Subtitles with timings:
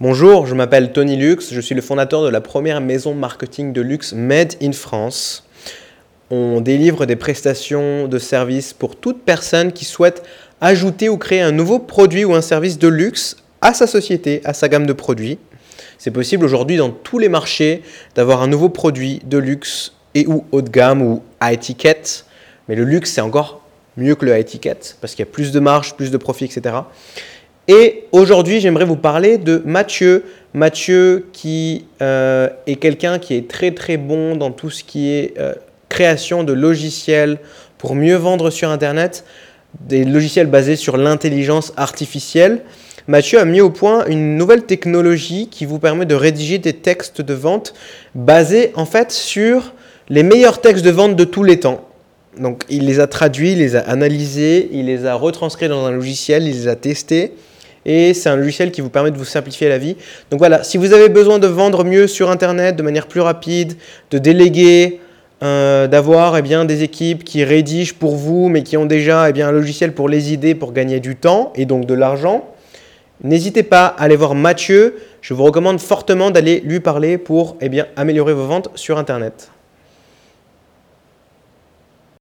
[0.00, 3.80] Bonjour, je m'appelle Tony Lux, je suis le fondateur de la première maison marketing de
[3.80, 5.44] luxe Made in France.
[6.30, 10.22] On délivre des prestations de services pour toute personne qui souhaite
[10.60, 14.54] ajouter ou créer un nouveau produit ou un service de luxe à sa société, à
[14.54, 15.40] sa gamme de produits.
[15.98, 17.82] C'est possible aujourd'hui dans tous les marchés
[18.14, 22.24] d'avoir un nouveau produit de luxe et ou haut de gamme ou à étiquette.
[22.68, 23.62] Mais le luxe, c'est encore
[23.96, 26.44] mieux que le à étiquette parce qu'il y a plus de marge, plus de profit,
[26.44, 26.76] etc.
[27.70, 30.24] Et aujourd'hui, j'aimerais vous parler de Mathieu.
[30.54, 35.34] Mathieu qui euh, est quelqu'un qui est très très bon dans tout ce qui est
[35.38, 35.52] euh,
[35.90, 37.38] création de logiciels
[37.76, 39.26] pour mieux vendre sur Internet,
[39.80, 42.62] des logiciels basés sur l'intelligence artificielle.
[43.06, 47.20] Mathieu a mis au point une nouvelle technologie qui vous permet de rédiger des textes
[47.20, 47.74] de vente
[48.14, 49.74] basés en fait sur
[50.08, 51.86] les meilleurs textes de vente de tous les temps.
[52.40, 56.44] Donc il les a traduits, les a analysés, il les a retranscrits dans un logiciel,
[56.44, 57.34] il les a testés
[57.86, 59.96] et c'est un logiciel qui vous permet de vous simplifier la vie.
[60.30, 63.74] Donc voilà, si vous avez besoin de vendre mieux sur Internet de manière plus rapide,
[64.10, 65.00] de déléguer,
[65.42, 69.48] euh, d'avoir eh des équipes qui rédigent pour vous, mais qui ont déjà eh bien,
[69.48, 72.48] un logiciel pour les idées, pour gagner du temps et donc de l'argent,
[73.22, 74.96] n'hésitez pas à aller voir Mathieu.
[75.20, 79.50] Je vous recommande fortement d'aller lui parler pour eh améliorer vos ventes sur Internet.